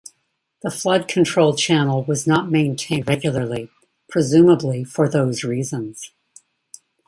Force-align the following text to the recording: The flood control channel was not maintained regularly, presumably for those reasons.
The 0.63 0.71
flood 0.71 1.07
control 1.07 1.55
channel 1.55 2.03
was 2.03 2.25
not 2.25 2.49
maintained 2.49 3.07
regularly, 3.07 3.69
presumably 4.09 4.83
for 4.83 5.07
those 5.07 5.43
reasons. 5.43 6.09